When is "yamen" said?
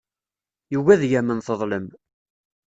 1.11-1.39